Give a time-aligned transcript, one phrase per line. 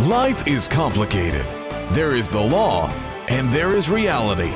[0.00, 1.46] Life is complicated.
[1.90, 2.88] There is the law
[3.28, 4.52] and there is reality.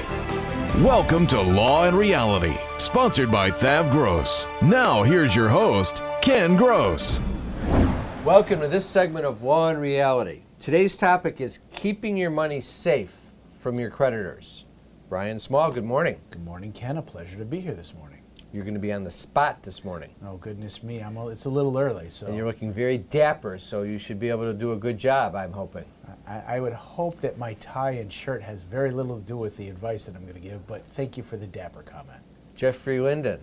[0.83, 4.49] Welcome to Law and Reality, sponsored by Thav Gross.
[4.61, 7.21] Now, here's your host, Ken Gross.
[8.25, 10.41] Welcome to this segment of Law and Reality.
[10.59, 14.67] Today's topic is keeping your money safe from your creditors.
[15.09, 16.21] Brian Small, good morning.
[16.31, 16.97] Good morning, Ken.
[16.97, 18.23] A pleasure to be here this morning.
[18.53, 20.11] You're going to be on the spot this morning.
[20.25, 23.59] Oh goodness me, I'm a, it's a little early, so And you're looking very dapper,
[23.59, 25.85] so you should be able to do a good job, I'm hoping.
[26.27, 29.57] I, I would hope that my tie and shirt has very little to do with
[29.59, 30.67] the advice that I'm going to give.
[30.67, 32.21] But thank you for the dapper comment.
[32.55, 33.41] Jeffrey Linden.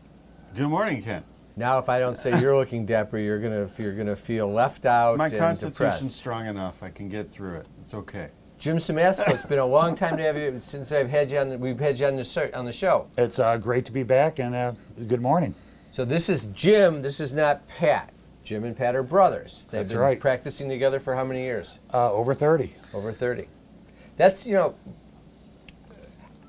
[0.56, 1.24] Good morning, Ken.
[1.56, 5.18] Now, if I don't say you're looking dapper, you're gonna you're gonna feel left out
[5.18, 6.18] My and constitution's depressed.
[6.18, 6.84] strong enough.
[6.84, 7.68] I can get through it.
[7.84, 8.30] It's okay.
[8.66, 11.50] Jim Simasko, it's been a long time to have you since I've had you on.
[11.50, 13.08] The, we've had you on the ser- on the show.
[13.16, 14.72] It's uh, great to be back and uh,
[15.08, 15.54] good morning.
[15.92, 17.04] So this is Jim.
[17.04, 18.12] This is not Pat.
[18.44, 19.68] Jim and Pat are brothers.
[19.70, 20.20] They've That's been right.
[20.20, 21.78] practicing together for how many years?
[21.94, 22.74] Uh, over 30.
[22.92, 23.48] Over 30.
[24.18, 24.74] That's, you know,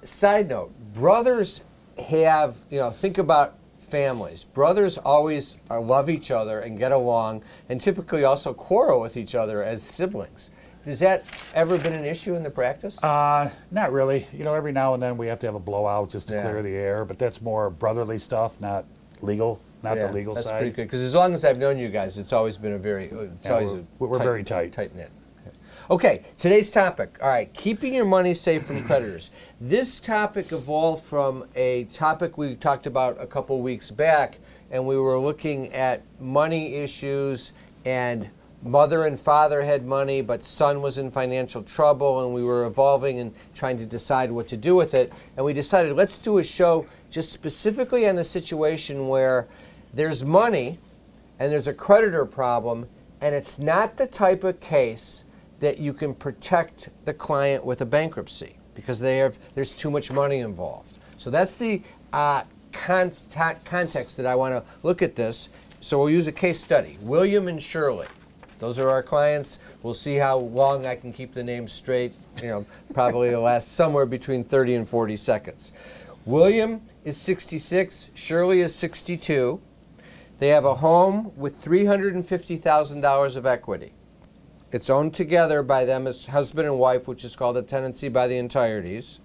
[0.03, 1.65] side note, brothers
[1.99, 4.43] have, you know, think about families.
[4.43, 9.35] Brothers always uh, love each other and get along and typically also quarrel with each
[9.35, 10.51] other as siblings.
[10.87, 13.03] Has that ever been an issue in the practice?
[13.03, 14.27] Uh, not really.
[14.33, 16.43] You know, every now and then we have to have a blowout just to Yeah.
[16.43, 18.85] clear the air, but that's more brotherly stuff, not
[19.21, 20.61] legal, not Yeah, the legal that's side.
[20.61, 20.85] pretty good.
[20.85, 23.47] Because as long as I've known you guys, it's always been a very, uh, it's
[23.47, 24.73] Yeah, always we're- a we're very tight.
[24.73, 25.11] tight knit.
[25.41, 25.57] Okay.
[25.91, 27.19] okay, today's topic.
[27.21, 29.33] All right, keeping your money safe from creditors.
[29.61, 34.39] This topic evolved from a topic we talked about a couple weeks back,
[34.71, 37.51] and we were looking at money issues
[37.85, 38.29] and
[38.63, 43.21] mother and father had money, but son was in financial trouble, and we were evolving
[43.21, 45.13] and trying to decide what to do with it.
[45.37, 49.47] And we decided let's do a show just specifically on the situation where
[49.95, 50.79] there's money
[51.39, 52.89] and there's a creditor problem,
[53.21, 55.25] and it's not the type of case
[55.61, 60.41] that you can protect the client with a bankruptcy because have there's too much money
[60.41, 60.99] involved.
[61.17, 62.43] So that's the uh,
[62.73, 63.13] con-
[63.65, 65.49] context that I want to look at this.
[65.81, 66.99] So we'll use a case study.
[67.01, 68.07] William and Shirley.
[68.59, 69.59] Those are our clients.
[69.83, 72.15] We'll see how long I can keep the names straight.
[72.43, 75.73] You know, probably it'll last somewhere between 30 and 40 seconds.
[76.25, 78.11] William is 66.
[78.15, 79.61] Shirley is 62.
[80.39, 83.93] They have a home with $350,000 of equity.
[84.73, 88.27] It's owned together by them as husband and wife, which is called a tenancy by
[88.27, 89.21] the entireties.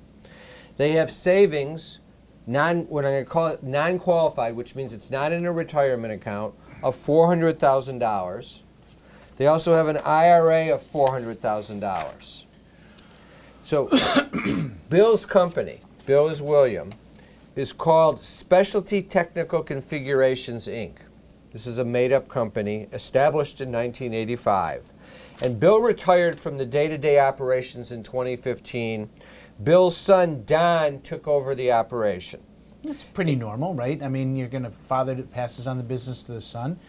[0.77, 1.99] They have savings,
[2.47, 6.13] non, what I'm going to call it non-qualified, which means it's not in a retirement
[6.13, 6.53] account,
[6.83, 8.61] of $400,000.
[9.37, 12.45] They also have an IRA of $400,000.
[13.63, 13.89] So
[14.89, 16.91] Bill's company, Bill is William,
[17.55, 20.93] is called Specialty Technical Configurations Inc.
[21.51, 24.89] This is a made up company established in 1985.
[25.43, 29.09] And Bill retired from the day to day operations in 2015.
[29.63, 32.41] Bill's son, Don, took over the operation.
[32.83, 34.01] It's pretty normal, right?
[34.01, 36.79] I mean, you're going to father passes on the business to the son,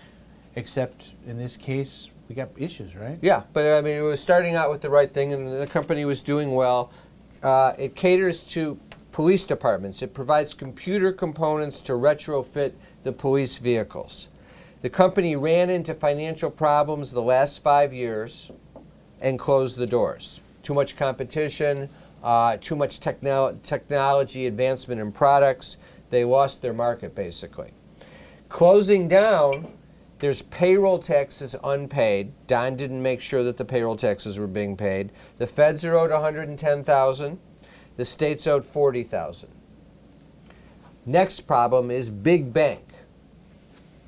[0.55, 3.19] except in this case, we got issues, right?
[3.21, 6.07] Yeah, but I mean, it was starting out with the right thing, and the company
[6.07, 6.91] was doing well.
[7.43, 8.79] Uh, it caters to
[9.11, 10.01] police departments.
[10.01, 12.73] It provides computer components to retrofit
[13.03, 14.29] the police vehicles.
[14.81, 18.51] The company ran into financial problems the last five years
[19.21, 20.41] and closed the doors.
[20.63, 21.91] Too much competition,
[22.23, 25.77] uh, too much techno- technology advancement in products.
[26.09, 27.73] They lost their market basically.
[28.49, 29.73] Closing down,
[30.23, 32.33] there's payroll taxes unpaid.
[32.47, 35.11] Don didn't make sure that the payroll taxes were being paid.
[35.39, 37.39] The feds are owed 110,000.
[37.97, 39.49] The state's owed 40,000.
[41.05, 42.85] Next problem is big bank.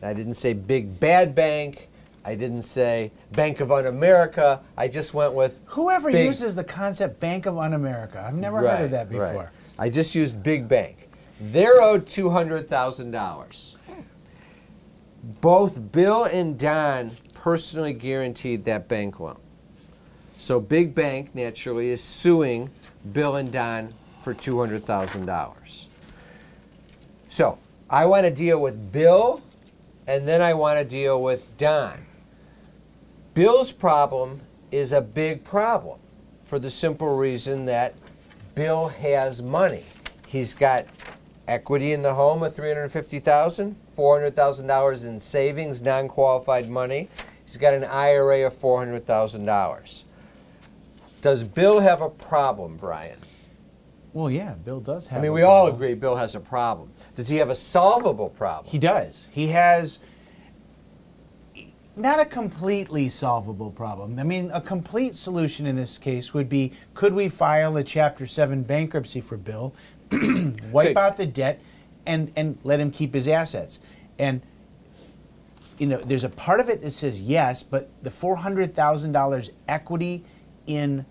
[0.04, 1.88] I didn't say big bad bank.
[2.24, 4.60] I didn't say Bank of Un-America.
[4.78, 8.78] I just went with Whoever Big- uses the concept Bank of Un-America, I've never Right,
[8.78, 9.28] heard of that right.
[9.32, 9.50] before.
[9.80, 11.08] I just used big bank.
[11.40, 13.76] They're owed two hundred thousand dollars.
[15.40, 19.38] Both Bill and Don personally guaranteed that bank loan.
[20.36, 22.70] So big bank naturally is suing
[23.12, 25.88] Bill and Don for two hundred thousand dollars.
[27.28, 29.42] So I want to deal with Bill,
[30.06, 32.04] and then I want to deal with Don.
[33.34, 34.40] Bill's problem
[34.70, 35.98] is a big problem.
[36.44, 37.94] for the simple reason that
[38.54, 39.84] Bill has money.
[40.26, 40.86] He's got
[41.48, 47.08] equity in the home of 350,000, $400,000 in savings, non-qualified money.
[47.44, 50.04] He's got an IRA of $400,000.
[51.22, 53.18] Does Bill have a problem, Brian?
[54.12, 55.18] Well, yeah, Bill does have.
[55.18, 56.92] I mean, we all agree Bill has a problem.
[57.16, 58.70] Does he have a solvable problem?
[58.70, 59.28] He does.
[59.32, 59.98] He has
[61.96, 64.18] not a completely solvable problem.
[64.18, 68.26] I mean, a complete solution in this case would be could we file a Chapter
[68.26, 69.74] 7 bankruptcy for Bill,
[70.70, 71.60] wipe out the debt,
[72.06, 73.80] and, and let him keep his assets?
[74.18, 74.42] And,
[75.78, 80.24] you know, there's a part of it that says yes, but the $400,000 equity
[80.66, 81.04] in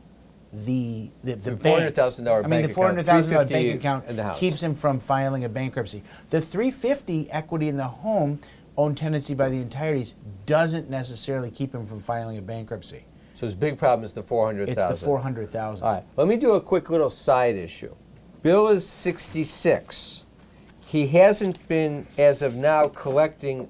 [0.54, 4.06] the the, the The bank- $400,000 I mean, the four hundred thousand dollar bank account
[4.08, 4.40] in the house.
[4.40, 6.04] keeps him from filing a bankruptcy.
[6.30, 8.40] The 350 equity in the home,
[8.78, 10.14] owned tenancy by the entireties,
[10.46, 13.06] doesn't necessarily keep him from filing a bankruptcy.
[13.34, 14.72] So his big problem is the 400,000.
[14.92, 15.84] It's the 400,000.
[15.86, 17.96] All right, let me do a quick little side issue.
[18.44, 20.23] Bill is 66.
[20.94, 23.68] He hasn't been, as of now, collecting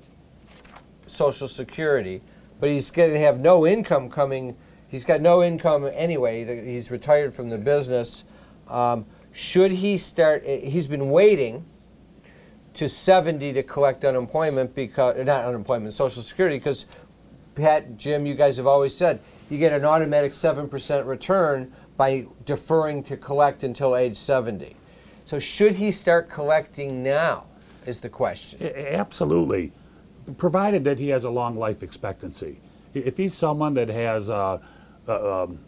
[1.05, 2.21] Social Security,
[2.59, 4.57] but he's going to have no income coming.
[4.89, 6.43] He's got no income anyway.
[6.65, 8.25] He's retired from the business.
[8.67, 10.43] Um, should he start?
[10.45, 11.63] eh, He's been waiting
[12.73, 16.87] to 70 to collect unemployment because not unemployment, Social Security because
[17.55, 23.01] Pat, Jim, you guys have always said you get an automatic 7% return by deferring
[23.03, 24.75] to collect until age 70.
[25.25, 27.45] So should he start collecting now
[27.85, 28.59] is the question.
[28.61, 29.71] A- Absolutely,
[30.37, 32.59] provided that he has a long life expectancy.
[32.93, 34.59] If he's someone that has uh,
[35.07, 35.59] uh, um,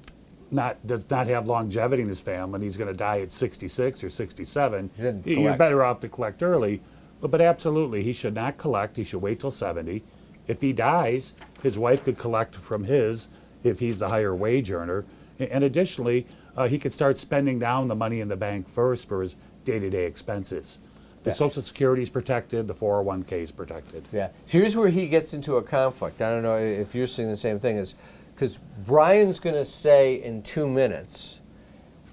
[0.52, 4.04] not does not have longevity in his family, and he's going to die at 66
[4.04, 5.58] or 67, Then you're collect.
[5.58, 6.82] better off to collect early.
[7.22, 8.96] But, but absolutely, he should not collect.
[8.98, 10.04] He should wait till 70.
[10.48, 13.30] If he dies, his wife could collect from his
[13.64, 15.06] if he's the higher wage earner.
[15.40, 19.08] A- And additionally, uh, he could start spending down the money in the bank first
[19.08, 19.36] for his
[19.66, 20.80] day-to-day expenses.
[21.24, 22.68] The Social Security is protected.
[22.68, 24.08] The 401k is protected.
[24.12, 24.30] Yeah.
[24.46, 26.22] Here's where he gets into a conflict.
[26.22, 27.96] I don't know if you're seeing the same thing as
[28.36, 31.40] because Brian's going to say in two minutes,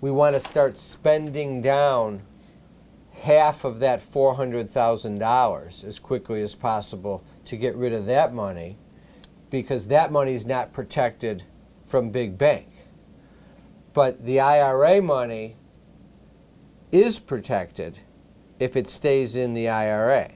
[0.00, 2.22] we want to start spending down
[3.22, 8.78] half of that $400,000 as quickly as possible to get rid of that money
[9.50, 11.44] because that money is not protected
[11.84, 12.71] from big bank.
[13.92, 15.56] But the IRA money
[16.90, 17.98] is protected
[18.58, 20.30] if it stays in the IRA.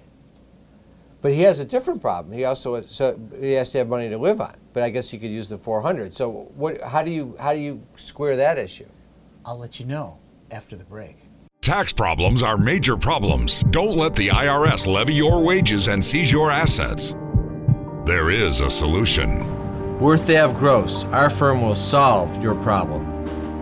[1.23, 2.37] But he has a different problem.
[2.37, 4.55] He also so he has to have money to live on.
[4.73, 6.15] But I guess he could use the 400.
[6.15, 6.81] So what?
[6.83, 8.87] How do you how do you square that issue?
[9.45, 10.19] I'll let you know
[10.51, 11.17] after the break.
[11.63, 13.65] Tax problems are major problems.
[13.71, 17.17] Don't let the IRS levy your wages and seize your assets.
[18.05, 19.99] There is a solution.
[19.99, 21.05] We're Thav Gross.
[21.07, 23.16] Our firm will solve your problem.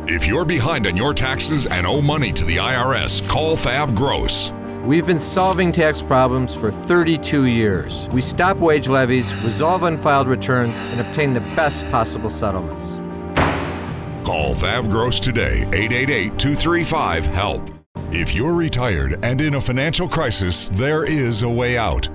[0.06, 4.52] If you're behind on your taxes and owe money to the IRS, call Thav Gross.
[4.84, 8.06] We've been solving tax problems for 32 years.
[8.12, 12.98] We stop wage levies, resolve unfiled returns, and obtain the best possible settlements.
[14.26, 17.70] Call Thav Gross today, 888 235 HELP.
[18.10, 22.10] If you're retired and in a financial crisis, there is a way out.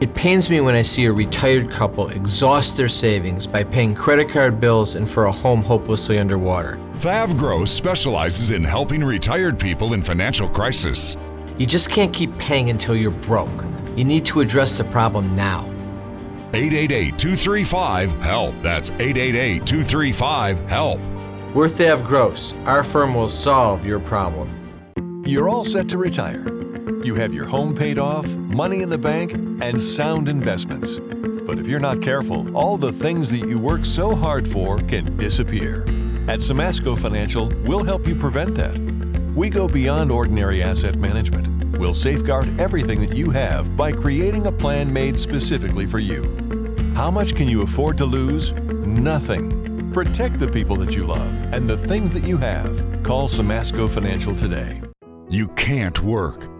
[0.00, 4.28] It pains me when I see a retired couple exhaust their savings by paying credit
[4.28, 6.78] card bills and for a home hopelessly underwater.
[6.98, 11.16] Thav Gross specializes in helping retired people in financial crisis.
[11.56, 13.64] You just can't keep paying until you're broke.
[13.96, 15.64] You need to address the problem now.
[16.54, 18.54] 888 235 HELP.
[18.62, 21.00] That's 888 235 HELP.
[21.54, 22.54] We're Thav Gross.
[22.66, 25.24] Our firm will solve your problem.
[25.26, 26.57] You're all set to retire.
[27.08, 30.98] You have your home paid off, money in the bank, and sound investments.
[30.98, 35.16] But if you're not careful, all the things that you work so hard for can
[35.16, 35.84] disappear.
[36.28, 38.78] At Simasko Financial, we'll help you prevent that.
[39.34, 41.78] We go beyond ordinary asset management.
[41.78, 46.22] We'll safeguard everything that you have by creating a plan made specifically for you.
[46.94, 48.52] How much can you afford to lose?
[48.52, 49.94] Nothing.
[49.94, 53.02] Protect the people that you love and the things that you have.
[53.02, 54.82] Call Simasko Financial today.
[55.30, 56.57] You can't work.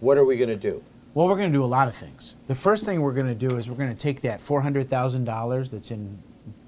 [0.00, 0.82] what are we going to do?
[1.14, 2.36] Well, we're going to do a lot of things.
[2.46, 5.90] The first thing we're going to do is we're going to take that $400,000 that's
[5.90, 6.22] in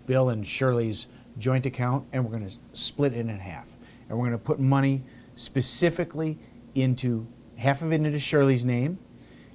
[0.06, 1.06] Bill and Shirley's
[1.38, 3.76] joint account and we're going to split it in half.
[4.08, 5.04] And we're going to put money
[5.36, 6.38] specifically
[6.74, 8.98] into half of it into Shirley's name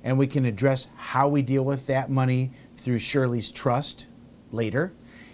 [0.03, 4.05] and we can address how we deal with that money through Shirley's trust
[4.51, 4.93] later.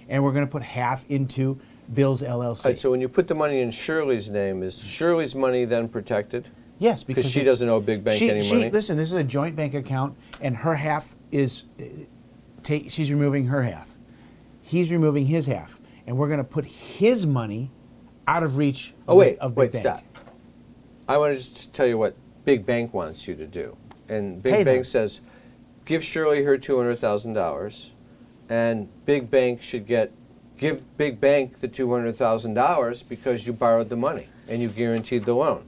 [0.10, 1.60] And we're going to put half into
[1.93, 2.65] Bill's LLC.
[2.65, 5.89] All right, so when you put the money in Shirley's name, is Shirley's money then
[5.89, 6.50] protected?
[6.81, 8.71] Yes, because she it's- doesn't owe Big Bank she, any she- money?
[8.71, 11.83] Listen, this is a joint bank account, and her half is, uh,
[12.63, 13.95] take, she's removing her half.
[14.63, 17.69] He's removing his half, and we're going to put his money
[18.27, 18.95] out of reach.
[19.07, 19.83] Oh of, wait, of Big wait, Bank.
[19.85, 20.03] stop.
[21.07, 23.77] I want to just tell you what Big Bank wants you to do,
[24.09, 24.73] and Big Pay them.
[24.77, 25.21] Bank says,
[25.85, 27.93] give Shirley her two hundred thousand dollars,
[28.50, 30.11] and Big Bank should get
[30.57, 34.67] give Big Bank the two hundred thousand dollars because you borrowed the money and you
[34.69, 35.63] guaranteed the loan,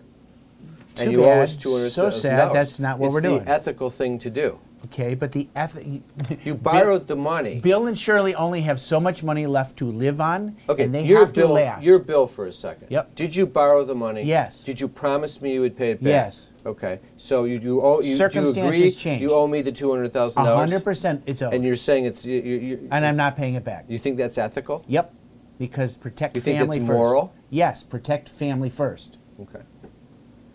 [0.97, 2.53] and you owe us two hundred So thousand sad, dollars.
[2.53, 3.37] that's not what we're doing.
[3.37, 4.59] It's the ethical thing to do.
[4.85, 6.01] Okay, but the ethic.
[6.43, 7.61] You borrowed the money.
[7.61, 11.03] Bill and Shirley only have so much money left to live on, Okay, and they
[11.05, 11.85] your have bill, to last.
[11.85, 12.87] Your bill for a second.
[12.89, 13.15] Yep.
[13.15, 14.23] Did you borrow the money?
[14.23, 14.61] Yes.
[14.65, 16.09] Did you promise me you would pay it back?
[16.09, 16.51] Yes.
[16.65, 16.99] Okay.
[17.15, 19.21] So you you owe you, do you Circumstances changed.
[19.21, 20.69] you owe me the two hundred thousand dollars?
[20.69, 23.53] hundred percent, it's owed, And you're saying it's you, you, you, and I'm not paying
[23.55, 23.85] it back.
[23.87, 24.83] you think that's ethical?
[24.89, 25.13] Yep,
[25.59, 26.97] because protect You think family it's first.
[26.97, 27.33] moral?
[27.49, 29.17] Yes, protect family first.
[29.39, 29.61] Okay.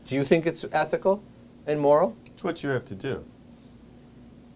[0.09, 1.23] Do you think it's ethical
[1.67, 2.17] and moral?
[2.27, 3.25] It's what you have to do.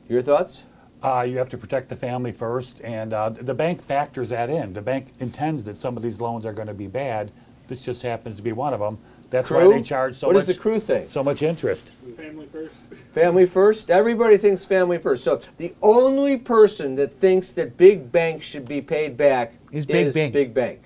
[0.09, 0.65] Your thoughts?
[1.03, 4.73] Uh, you have to protect the family first, and uh, the bank factors that in.
[4.73, 7.31] The bank intends that some of these loans are going to be bad.
[7.69, 8.99] This just happens to be one of them.
[9.29, 9.69] That's Crew?
[9.69, 10.47] why they charge so What much.
[10.47, 11.09] does the crew think?
[11.09, 11.93] So much interest.
[12.17, 12.75] Family first.
[13.15, 13.91] Family first?
[13.91, 15.23] Everybody thinks family first.
[15.25, 20.13] So the only person that thinks that big bank should be paid back Is Big
[20.15, 20.33] Bank.
[20.33, 20.83] Big Bank.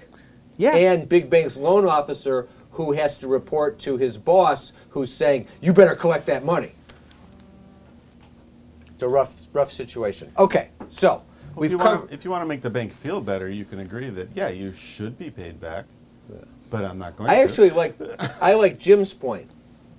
[0.57, 0.75] Yeah.
[0.77, 5.73] And Big Bank's loan officer who has to report to his boss who's saying, You
[5.73, 6.73] better collect that money.
[8.93, 10.31] It's a rough rough situation.
[10.39, 11.25] Okay, so Well,
[11.57, 13.65] we've if, you covered want, if you want to make the bank feel better, you
[13.65, 15.87] can agree that yeah, you should be paid back,
[16.69, 17.35] but I'm not going to.
[17.35, 17.99] I actually like
[18.43, 19.51] I like Jim's point.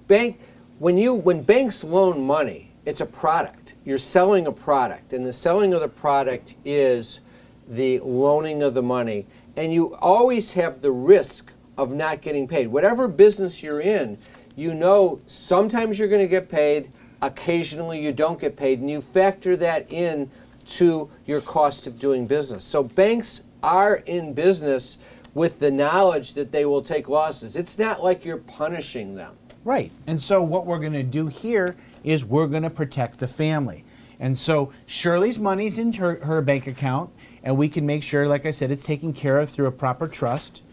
[0.08, 0.40] Bank
[0.78, 3.74] when you when banks loan money, it's a product.
[3.86, 7.22] You're selling a product, and the selling of the product is
[7.68, 12.68] the loaning of the money, and you always have the risk of not getting paid.
[12.68, 14.18] Whatever business you're in,
[14.56, 16.92] you know sometimes you're going to get paid,
[17.22, 20.30] occasionally you don't get paid, and you factor that in
[20.66, 22.64] to your cost of doing business.
[22.64, 24.98] So banks are in business
[25.34, 27.56] with the knowledge that they will take losses.
[27.56, 29.36] It's not like you're punishing them.
[29.64, 29.92] Right.
[30.08, 33.84] And so what we're going to do here is we're going to protect the family.
[34.20, 37.12] And so Shirley's money's in her, her bank account,
[37.44, 40.08] and we can make sure, like I said, it's taken care of through a proper
[40.08, 40.64] trust.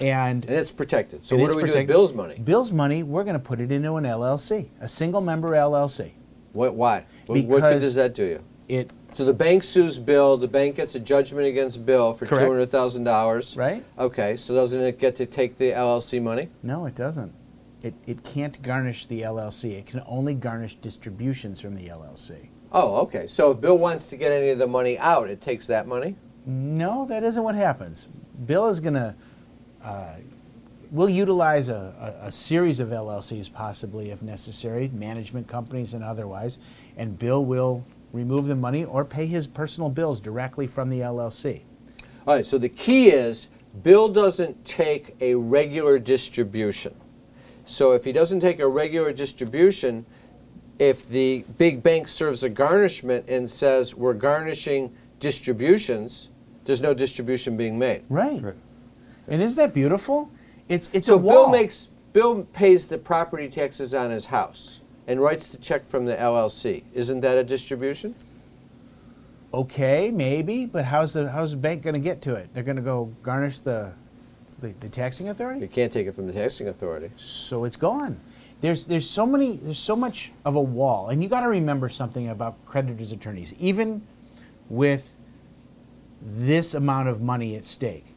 [0.00, 1.26] And, And it's protected.
[1.26, 1.86] So it what do we do with.
[1.86, 2.38] Bill's money?
[2.38, 6.12] Bill's money, we're going to put it into an LLC, a single member LLC.
[6.52, 7.04] What, why?
[7.26, 8.44] What, what good does that do you?
[8.68, 10.36] It So the bank sues Bill.
[10.36, 13.56] The bank gets a judgment against Bill for two hundred thousand dollars.
[13.56, 13.84] Right.
[13.98, 14.36] Okay.
[14.36, 16.48] So doesn't it get to take the LLC money?
[16.62, 17.32] no, it doesn't.
[17.82, 19.74] It, it can't garnish the LLC.
[19.74, 22.48] It can only garnish distributions from the LLC.
[22.72, 23.26] Oh, okay.
[23.26, 26.16] So if Bill wants to get any of the money out, it takes that money.
[26.44, 28.08] No, that isn't what happens.
[28.46, 29.14] Bill is going to,
[29.82, 30.14] uh,
[30.90, 36.58] we'll utilize a, a, a series of LLCs possibly if necessary, management companies and otherwise,
[36.96, 41.62] and Bill will remove the money or pay his personal bills directly from the LLC.
[42.26, 42.46] All right.
[42.46, 43.48] So the key is
[43.82, 46.94] Bill doesn't take a regular distribution.
[47.64, 50.06] So if he doesn't take a regular distribution,
[50.78, 56.30] if the big bank serves a garnishment and says we're garnishing distributions,
[56.64, 58.04] there's no distribution being made.
[58.08, 58.42] Right.
[58.42, 58.54] Right.
[59.28, 60.30] And isn't that beautiful?
[60.68, 61.44] It's it's So a wall.
[61.44, 66.06] Bill makes Bill pays the property taxes on his house and writes the check from
[66.06, 66.82] the LLC.
[66.94, 68.14] Isn't that a distribution?
[69.54, 72.48] okay, maybe, but how's the how's the bank going to get to it?
[72.52, 73.92] They're going to go garnish the
[74.60, 75.60] The, the taxing authority?
[75.60, 77.10] You can't take it from the taxing authority.
[77.16, 78.18] so it's gone.
[78.60, 81.88] There's there's so many there's so much of a wall, and you got to remember
[81.88, 83.54] something about creditors' attorneys.
[83.58, 84.02] Even
[84.68, 85.16] with
[86.20, 88.14] this amount of money at stake,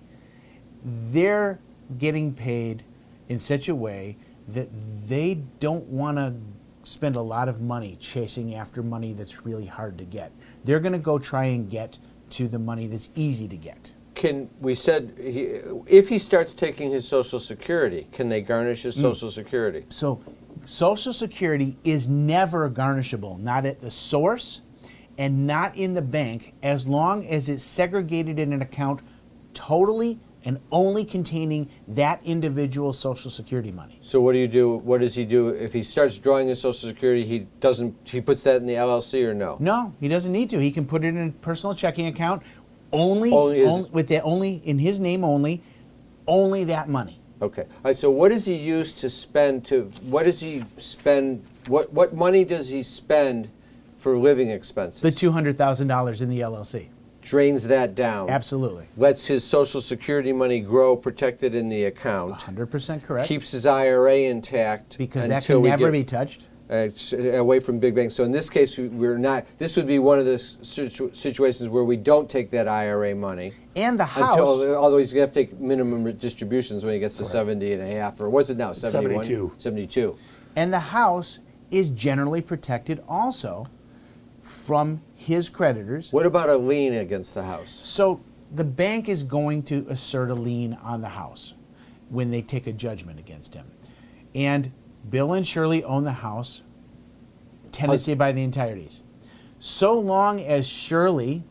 [0.84, 1.60] they're
[1.98, 2.84] getting paid
[3.30, 4.70] in such a way that
[5.08, 6.34] they don't want to
[6.84, 10.32] spend a lot of money chasing after money that's really hard to get.
[10.64, 12.00] They're going to go try and get
[12.32, 13.92] to the money that's easy to get.
[14.16, 18.98] Can we said he, if he starts taking his Social Security, can they garnish his
[18.98, 19.02] mm.
[19.02, 19.86] Social Security?
[19.90, 20.22] So,
[20.66, 24.62] Social Security is never garnishable, not at the source
[25.18, 29.02] and not in the bank, as long as it's segregated in an account
[29.54, 33.98] totally and only containing that individual Social Security money.
[34.02, 34.78] So what do you do?
[34.78, 37.26] What does he do if he starts drawing his Social Security?
[37.26, 37.96] He doesn't.
[38.06, 39.58] He puts that in the LLC or no?
[39.60, 40.60] No, he doesn't need to.
[40.60, 42.42] He can put it in a personal checking account,
[42.92, 45.62] only, Only his- only with that only in his name only,
[46.28, 47.20] only that money.
[47.42, 47.64] Okay.
[47.64, 47.98] All right.
[47.98, 49.66] So what does he use to spend?
[49.66, 51.44] To what does he spend?
[51.68, 53.50] What what money does he spend
[53.98, 55.02] for living expenses?
[55.02, 56.88] The two hundred thousand dollars in the LLC.
[57.22, 58.30] Drains that down.
[58.30, 62.42] Absolutely, Lets his Social Security money grow, protected in the account.
[62.42, 63.28] hundred percent correct.
[63.28, 66.48] Keeps his IRA intact because that until can we never get- be touched.
[66.70, 68.14] uh, s- away from big banks.
[68.16, 69.46] So in this case, we- we're not.
[69.58, 73.14] This would be one of the s- situ- situations where we don't take that IRA
[73.14, 74.38] money And the house.
[74.38, 74.76] until.
[74.76, 77.82] Although he's gonna have to take minimum re- distributions when he gets to 70 and
[77.84, 78.72] a half, or what's it now?
[78.72, 79.26] 71?
[79.26, 79.52] 72.
[79.58, 80.16] 72.
[80.56, 81.40] And the house
[81.72, 83.68] is generally protected also
[84.42, 86.12] from his creditors.
[86.12, 87.70] What about a lien against the house?
[87.70, 88.22] So
[88.54, 91.54] the bank is going to assert a lien on the house
[92.10, 93.72] when they take a judgment against him.
[94.36, 94.72] And
[95.10, 96.62] Bill and Shirley own the house,
[97.72, 99.02] tenancy by the entireties.
[99.60, 101.44] So long as Shirley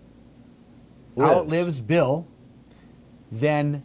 [1.16, 1.30] Lives.
[1.30, 2.26] outlives Bill,
[3.32, 3.82] then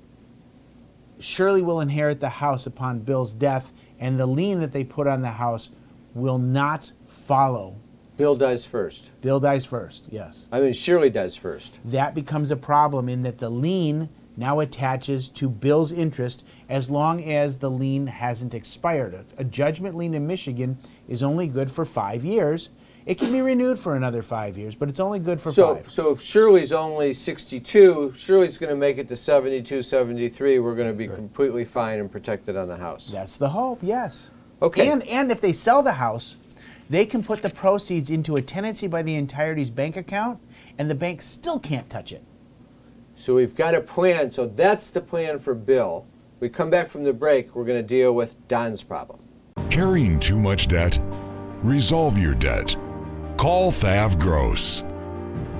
[1.20, 5.22] Shirley will inherit the house upon Bill's death, and the lien that they put on
[5.22, 5.70] the house
[6.14, 7.78] will not follow.
[8.18, 9.12] Bill dies first.
[9.22, 10.48] Bill dies first, yes.
[10.52, 11.80] I mean, Shirley dies first.
[11.86, 17.24] That becomes a problem in that the lien now attaches to Bill's interest as long
[17.24, 19.14] as the lien hasn't expired.
[19.14, 22.70] A, a judgment lien in Michigan is only good for five years.
[23.06, 25.92] It can be renewed for another five years, but it's only good for So, five.
[25.92, 30.60] so if Shirley's only 62, Shirley's going to make it to 72, 73.
[30.60, 33.12] We're going to be completely fine and protected on the house.
[33.12, 34.32] That's the hope, yes.
[34.62, 34.90] Okay.
[34.90, 36.38] And and if they sell the house,
[36.90, 40.40] they can put the proceeds into a tenancy by the entirety's bank account,
[40.78, 42.24] and the bank still can't touch it.
[43.16, 44.30] So we've got a plan.
[44.32, 46.06] So that's the plan for Bill.
[46.40, 47.56] We come back from the break.
[47.56, 49.20] We're going to deal with Don's problem.
[49.70, 51.00] Carrying too much debt?
[51.64, 52.76] Resolve your debt.
[53.38, 54.84] Call Thav Gross.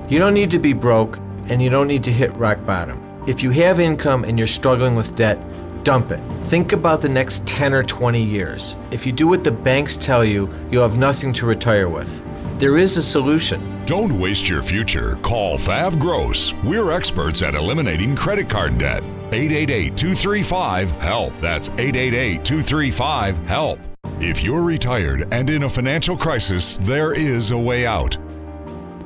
[0.08, 3.02] You don't need to be broke and you don't need to hit rock bottom.
[3.26, 5.38] If you have income and you're struggling with debt,
[5.86, 6.20] dump it.
[6.50, 8.74] Think about the next 10 or 20 years.
[8.90, 12.24] If you do what the banks tell you, you'll have nothing to retire with.
[12.58, 13.84] There is a solution.
[13.86, 15.14] Don't waste your future.
[15.22, 16.54] Call Thav Gross.
[16.64, 19.04] We're experts at eliminating credit card debt.
[19.32, 21.32] 888 235 HELP.
[21.40, 23.78] That's 888 235 HELP.
[24.18, 28.18] If you're retired and in a financial crisis, there is a way out.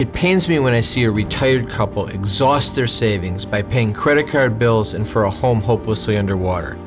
[0.00, 4.26] It pains me when I see a retired couple exhaust their savings by paying credit
[4.26, 6.78] card bills and for a home hopelessly underwater.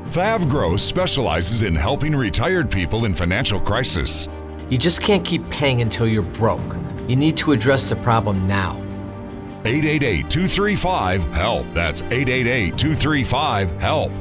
[0.49, 4.27] Gross specializes in helping retired people in financial crisis.
[4.67, 6.75] You just can't keep paying until you're broke.
[7.07, 8.77] You need to address the problem now.
[9.63, 11.67] 888 235 HELP.
[11.75, 14.11] That's 888 235 HELP.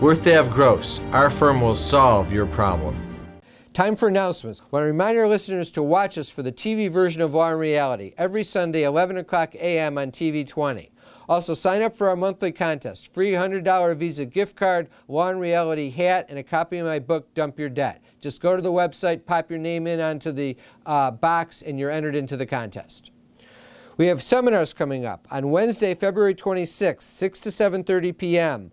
[0.00, 1.02] We're Thav Gross.
[1.12, 3.07] Our firm will solve your problem.
[3.78, 4.60] Time for announcements.
[4.72, 7.60] Want to remind our listeners to watch us for the TV version of Law and
[7.60, 9.96] Reality every Sunday, 11 o'clock a.m.
[9.98, 10.90] on TV 20.
[11.28, 15.90] Also, sign up for our monthly contest free $100 Visa gift card, Law and Reality
[15.90, 18.02] hat, and a copy of my book, Dump Your Debt.
[18.20, 21.92] Just go to the website, pop your name in onto the uh, box, and you're
[21.92, 23.12] entered into the contest.
[23.96, 28.72] We have seminars coming up on Wednesday, February 26th, 6 to 7:30 p.m.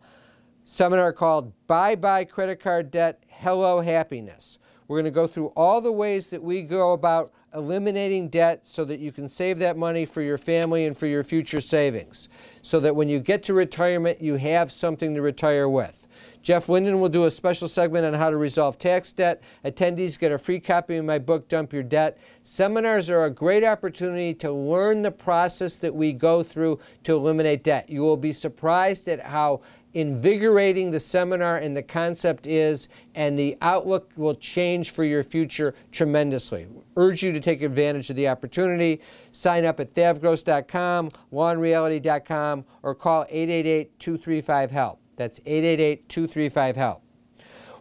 [0.63, 4.58] Seminar called Bye Bye Credit Card Debt, Hello Happiness.
[4.88, 8.86] We're going to go through all the ways that we go about eliminating debt so
[8.86, 12.30] that you can save that money for your family and for your future savings.
[12.62, 16.06] So that when you get to retirement, you have something to retire with.
[16.41, 19.41] Jeff Linden will do a special segment on how to resolve tax debt.
[19.63, 22.19] Attendees get a free copy of my book, Dump Your Debt.
[22.43, 27.63] Seminars are a great opportunity to learn the process that we go through to eliminate
[27.63, 27.89] debt.
[27.89, 29.62] You will be surprised at how
[29.96, 35.74] invigorating the seminar and the concept is, and the outlook will change for your future
[35.92, 36.68] tremendously.
[36.98, 39.02] Urge you to take advantage of the opportunity.
[39.32, 45.00] Sign up at thavgross.com, lawandreality.com, or call 888 235 HELP.
[45.16, 47.02] That's 888 235 HELP.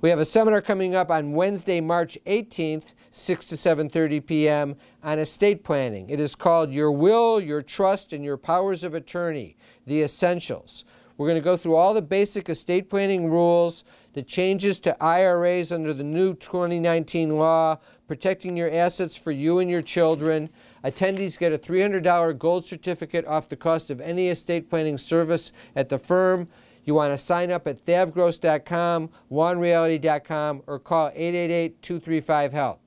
[0.01, 4.77] We have a seminar coming up on Wednesday, March 18th, 6 to 7:30 p.m.
[5.03, 6.11] on estate planning.
[6.11, 10.85] It is called Your Will, Your Trust and Your Powers of Attorney: The Essentials.
[11.17, 15.71] We're going to go through all the basic estate planning rules, the changes to IRAs
[15.71, 20.51] under the new 2019 law, protecting your assets for you and your children.
[20.85, 25.89] Attendees get a $300 gold certificate off the cost of any estate planning service at
[25.89, 26.49] the firm.
[26.85, 32.84] You want to sign up at thavgross.com, lawandreality.com, or call 888 235 HELP.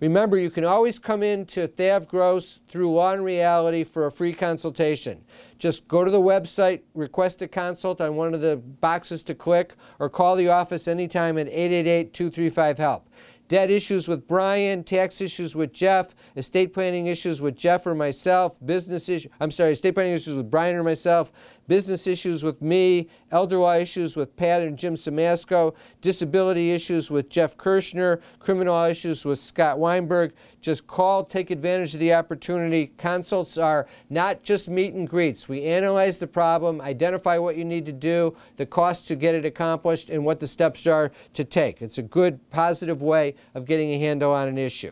[0.00, 4.32] Remember, you can always come in to Thav Gross through and Reality for a free
[4.32, 5.22] consultation.
[5.58, 9.74] Just go to the website, request a consult on one of the boxes to click,
[9.98, 13.08] or call the office anytime at 888 235 HELP.
[13.48, 18.64] Debt issues with Brian, tax issues with Jeff, estate planning issues with Jeff or myself,
[18.64, 21.32] business issues, I'm sorry, estate planning issues with Brian or myself,
[21.70, 27.28] business issues with me, elder law issues with Pat and Jim Simasko, disability issues with
[27.28, 30.32] Jeff Kirschner, criminal issues with Scott Weinberg.
[30.60, 32.88] Just call, take advantage of the opportunity.
[32.98, 35.48] Consults are not just meet and greets.
[35.48, 39.44] We analyze the problem, identify what you need to do, the cost to get it
[39.44, 41.82] accomplished, and what the steps are to take.
[41.82, 44.90] It's a good, positive way of getting a handle on an issue.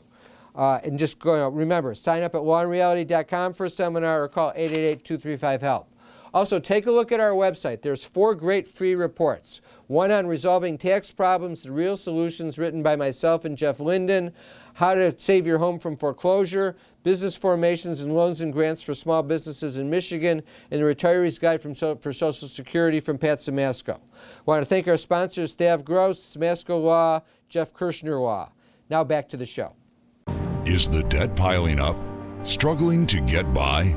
[0.54, 5.04] Uh, and just go, remember, sign up at lawandreality.com for a seminar or call 888
[5.04, 5.88] 235 HELP.
[6.34, 7.82] Also, take a look at our website.
[7.82, 9.60] There's four great free reports.
[9.86, 14.32] One on resolving tax problems, the real solutions written by myself and Jeff Linden,
[14.74, 19.22] how to save your home from foreclosure, business formations and loans and grants for small
[19.22, 23.94] businesses in Michigan, and the retiree's guide from so, for Social Security from Pat Simasko.
[23.94, 24.00] I
[24.44, 28.52] want to thank our sponsors, Thav Gross, Simasko Law, Jeff Kirschner Law.
[28.90, 29.74] Now back to the show.
[30.64, 31.96] Is the debt piling up?
[32.42, 33.96] Struggling to get by?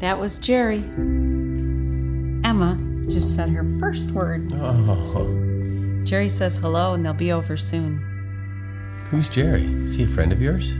[0.00, 0.78] That was Jerry.
[2.42, 4.50] Emma just said her first word.
[4.54, 6.02] Oh.
[6.04, 7.98] Jerry says hello and they'll be over soon.
[9.10, 9.62] Who's Jerry?
[9.62, 10.72] Is he a friend of yours?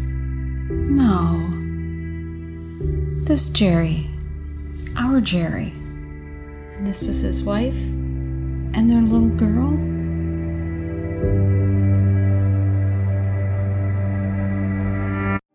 [0.70, 1.50] No.
[3.24, 4.08] This Jerry.
[4.96, 5.72] Our Jerry.
[6.76, 9.78] And this is his wife and their little girl.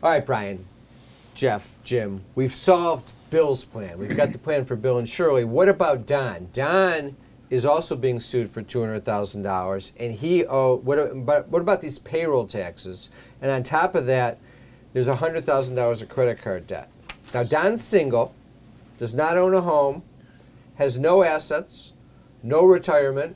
[0.00, 0.64] All right, Brian,
[1.34, 3.98] Jeff, Jim, we've solved Bill's plan.
[3.98, 5.42] We've got the plan for Bill and Shirley.
[5.42, 6.50] What about Don?
[6.52, 7.16] Don
[7.50, 10.76] is also being sued for two hundred thousand dollars, and he owe.
[10.76, 13.10] What, but what about these payroll taxes?
[13.42, 14.38] And on top of that,
[14.92, 16.88] there's hundred thousand dollars of credit card debt.
[17.34, 18.32] Now Don's single,
[18.98, 20.04] does not own a home,
[20.76, 21.92] has no assets,
[22.44, 23.34] no retirement,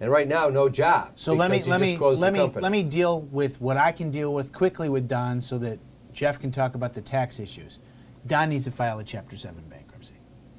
[0.00, 1.12] and right now no job.
[1.16, 2.62] So let me let me let me company.
[2.62, 5.78] let me deal with what I can deal with quickly with Don, so that
[6.12, 7.78] Jeff can talk about the tax issues.
[8.26, 9.77] Don needs to file a Chapter Seven bankruptcy.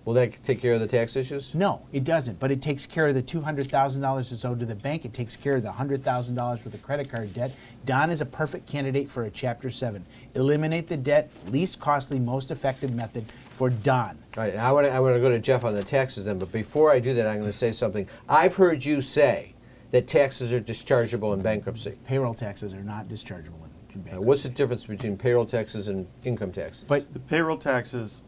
[0.06, 1.54] Will that take care of the tax issues?
[1.54, 2.40] No, it doesn't.
[2.40, 5.06] But it takes care of the two hundred thousand dollars that's owed to the bank.
[5.06, 7.52] It takes care of the hundred thousand dollars worth of credit card debt.
[7.86, 10.06] Don is a perfect candidate for a Chapter Seven.
[10.36, 14.18] Eliminate the debt, least costly, most effective method for Don.
[14.38, 16.40] All right, I want to I want to go to Jeff on the taxes then,
[16.40, 18.08] but before I do that, I'm going to say something.
[18.28, 19.54] I've heard you say
[19.92, 21.98] that taxes are dischargeable in bankruptcy.
[22.06, 24.26] Payroll taxes are not dischargeable in, in Now, bankruptcy.
[24.28, 26.86] what's the difference between payroll taxes and income taxes?
[26.88, 28.22] But The payroll taxes,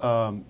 [0.00, 0.44] um,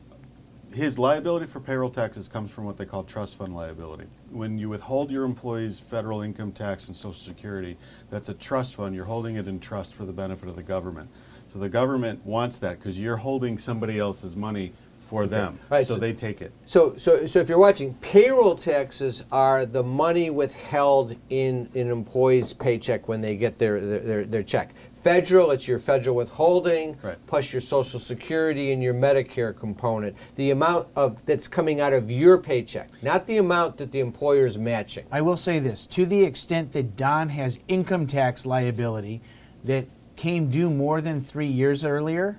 [0.74, 4.04] his liability for payroll taxes comes from what they call trust fund liability.
[4.30, 7.76] When you withhold your employees' federal income tax and social security,
[8.10, 8.94] that's a trust fund.
[8.94, 11.08] You're holding it in trust for the benefit of the government.
[11.52, 15.58] So the government wants that because you're holding somebody else's money for them.
[15.68, 16.52] Right, so so- they take it.
[16.64, 22.54] So, so, so if you're watching, payroll taxes are the money withheld in an employee's
[22.54, 24.70] paycheck when they get their, their, their, their check.
[25.02, 27.16] Federal, it's your federal withholding, Right.
[27.26, 30.16] plus your Social Security and your Medicare component.
[30.36, 34.46] The amount of that's coming out of your paycheck, not the amount that the employer
[34.46, 35.04] is matching.
[35.10, 39.20] I will say this to the extent that Don has income tax liability
[39.64, 39.86] that
[40.16, 42.38] came due more than three years earlier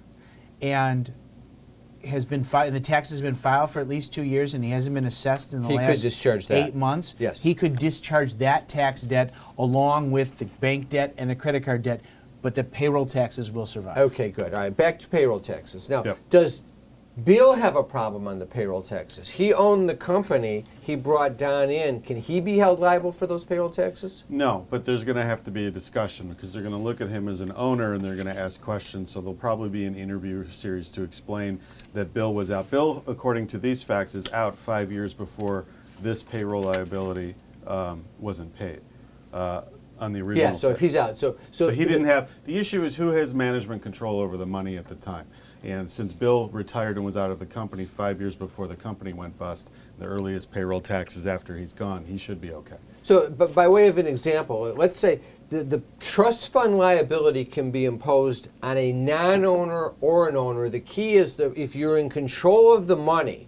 [0.61, 1.11] and
[2.05, 4.71] has been filed, the tax has been filed for at least two years and he
[4.71, 6.67] hasn't been assessed in the He could last discharge that.
[6.67, 7.15] eight months.
[7.17, 7.41] Yes.
[7.41, 11.81] He could discharge that tax debt along with the bank debt and the credit card
[11.81, 12.01] debt,
[12.43, 13.97] but the payroll taxes will survive.
[13.97, 14.53] Okay, good.
[14.53, 15.89] All right, back to payroll taxes.
[15.89, 16.17] Now, Yep.
[16.29, 16.63] does
[17.23, 19.29] Bill have a problem on the payroll taxes?
[19.29, 20.65] He owned the company.
[20.81, 22.01] He brought Don in.
[22.01, 24.25] Can he be held liable for those payroll taxes?
[24.29, 26.99] No, but there's going to have to be a discussion because they're going to look
[26.99, 29.09] at him as an owner and they're going to ask questions.
[29.11, 31.59] So there'll probably be an interview series to explain
[31.93, 32.69] that Bill was out.
[32.69, 35.65] Bill, according to these facts, is out five years before
[36.01, 37.35] this payroll liability
[37.67, 38.81] um, wasn't paid
[39.31, 39.61] uh,
[40.03, 40.51] on the original.
[40.51, 40.53] Yeah.
[40.53, 43.33] So if he's out, so so, so he didn't have, the issue is who has
[43.33, 45.25] management control over the money at the time.
[45.63, 49.13] And since Bill retired and was out of the company five years before the company
[49.13, 52.75] went bust, the earliest payroll taxes after he's gone, he should be okay.
[53.01, 57.71] So, but by way of an example, let's say the, the trust fund liability can
[57.71, 60.67] be imposed on a non-owner or an owner.
[60.67, 63.47] The key is that if you're in control of the money.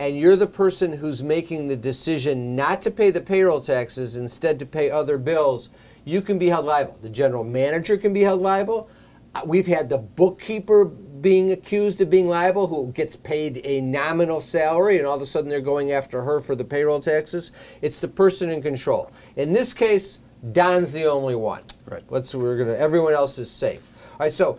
[0.00, 4.58] And you're the person who's making the decision not to pay the payroll taxes, instead
[4.58, 5.68] to pay other bills,
[6.06, 6.96] you can be held liable.
[7.02, 8.88] The general manager can be held liable.
[9.34, 14.40] Uh, We've had the bookkeeper being accused of being liable who gets paid a nominal
[14.40, 17.52] salary and all of a sudden they're going after her for the payroll taxes.
[17.82, 19.12] It's the person in control.
[19.36, 20.20] In this case,
[20.52, 21.64] Don's the only one.
[21.84, 22.02] Right.
[22.08, 23.90] Let's we're gonna everyone else is safe.
[24.12, 24.58] All right, so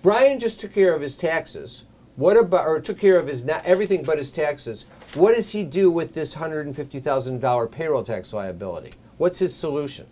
[0.00, 1.86] Brian just took care of his taxes.
[2.20, 4.84] What about, or took care of his not everything but his taxes?
[5.14, 8.92] What does he do with this hundred and fifty thousand dollar payroll tax liability?
[9.16, 10.06] What's his solution?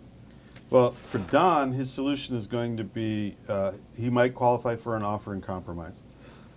[0.71, 5.03] Well, for Don, his solution is going to be uh, he might qualify for an
[5.03, 6.01] offer in compromise,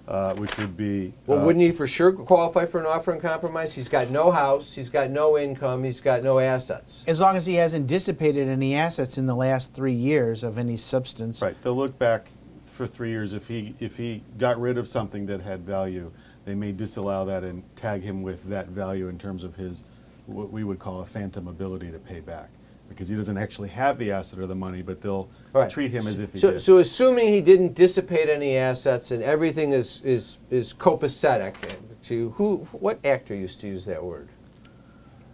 [0.08, 1.12] uh, which would be.
[1.26, 3.74] Well, uh, wouldn't he for sure qualify for an offer in compromise?
[3.74, 7.04] He's got no house, he's got no income, he's got no assets.
[7.06, 10.78] As long as he hasn't dissipated any assets in the last three years of any
[10.78, 11.42] substance.
[11.42, 11.62] Right.
[11.62, 12.30] They'll look back
[12.72, 16.10] for three years if he if he got rid of something that had value,
[16.44, 19.84] they may disallow that and tag him with that value in terms of his
[20.26, 22.48] what we would call a phantom ability to pay back
[22.88, 25.70] because he doesn't actually have the asset or the money, but they'll right.
[25.70, 26.60] treat him as if he so, did.
[26.60, 31.54] so assuming he didn't dissipate any assets and everything is is is copacetic
[32.02, 34.28] to who what actor used to use that word?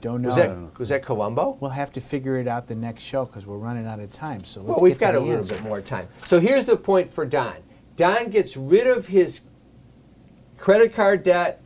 [0.00, 0.28] Don't know.
[0.28, 1.56] Was that was that Columbo?
[1.60, 4.44] We'll have to figure it out the next show because we're running out of time.
[4.44, 5.54] So let's Well, we've get to got a the little answer.
[5.54, 6.08] bit more time.
[6.24, 7.56] So here's the point for Don.
[7.96, 9.40] Don gets rid of his
[10.56, 11.62] credit card debt,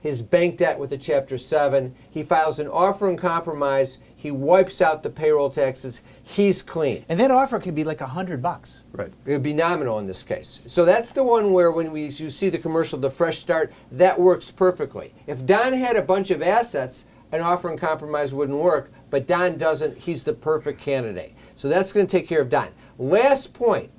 [0.00, 1.94] his bank debt with a Chapter 7.
[2.10, 3.98] He files an offer and compromise.
[4.16, 6.00] He wipes out the payroll taxes.
[6.22, 7.04] He's clean.
[7.08, 8.82] And that offer could be like a hundred bucks.
[8.92, 9.12] right.
[9.24, 10.60] It would be nominal in this case.
[10.66, 14.18] So that's the one where when we you see the commercial, the fresh start, that
[14.18, 15.14] works perfectly.
[15.28, 19.58] If Don had a bunch of assets, an offer in compromise wouldn't work, but Don
[19.58, 21.34] doesn't, he's the perfect candidate.
[21.54, 22.68] So that's going to take care of Don.
[22.98, 23.90] Last point.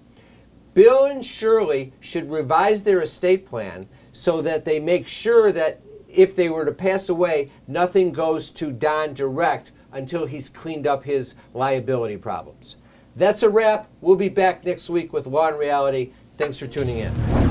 [0.73, 6.35] Bill and Shirley should revise their estate plan so that they make sure that if
[6.35, 11.33] they were to pass away, nothing goes to Don direct until he's cleaned up his
[11.53, 12.77] liability problems.
[13.15, 13.87] That's a wrap.
[14.01, 16.11] We'll be back next week with Law and Reality.
[16.37, 17.46] Thanks for tuning in.